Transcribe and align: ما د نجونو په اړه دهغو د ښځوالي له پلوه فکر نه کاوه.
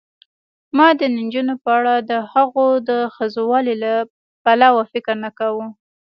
ما 0.77 0.87
د 0.99 1.01
نجونو 1.17 1.53
په 1.63 1.69
اړه 1.77 1.93
دهغو 2.11 2.67
د 2.89 2.91
ښځوالي 3.15 3.75
له 3.83 3.93
پلوه 4.43 4.83
فکر 4.91 5.15
نه 5.25 5.29
کاوه. 5.37 5.65